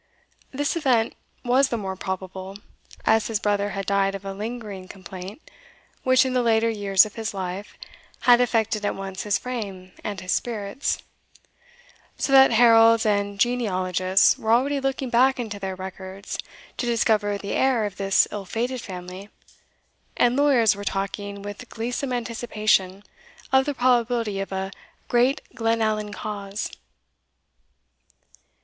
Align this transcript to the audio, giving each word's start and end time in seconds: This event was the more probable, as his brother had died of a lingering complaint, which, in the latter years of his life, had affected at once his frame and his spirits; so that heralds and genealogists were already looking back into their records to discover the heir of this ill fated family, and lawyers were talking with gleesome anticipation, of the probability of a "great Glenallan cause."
This 0.51 0.75
event 0.75 1.13
was 1.45 1.69
the 1.69 1.77
more 1.77 1.95
probable, 1.95 2.57
as 3.05 3.27
his 3.27 3.39
brother 3.39 3.69
had 3.77 3.85
died 3.85 4.15
of 4.15 4.25
a 4.25 4.33
lingering 4.33 4.87
complaint, 4.87 5.39
which, 6.01 6.25
in 6.25 6.33
the 6.33 6.41
latter 6.41 6.71
years 6.71 7.05
of 7.05 7.13
his 7.13 7.35
life, 7.35 7.77
had 8.21 8.41
affected 8.41 8.83
at 8.83 8.95
once 8.95 9.21
his 9.21 9.37
frame 9.37 9.91
and 10.03 10.19
his 10.19 10.31
spirits; 10.31 11.03
so 12.17 12.33
that 12.33 12.49
heralds 12.49 13.05
and 13.05 13.39
genealogists 13.39 14.39
were 14.39 14.51
already 14.51 14.79
looking 14.79 15.11
back 15.11 15.39
into 15.39 15.59
their 15.59 15.75
records 15.75 16.39
to 16.77 16.87
discover 16.87 17.37
the 17.37 17.53
heir 17.53 17.85
of 17.85 17.97
this 17.97 18.27
ill 18.31 18.43
fated 18.45 18.81
family, 18.81 19.29
and 20.17 20.35
lawyers 20.35 20.75
were 20.75 20.83
talking 20.83 21.43
with 21.43 21.69
gleesome 21.69 22.11
anticipation, 22.11 23.03
of 23.51 23.65
the 23.65 23.75
probability 23.75 24.39
of 24.39 24.51
a 24.51 24.71
"great 25.07 25.41
Glenallan 25.53 26.11
cause." 26.11 26.71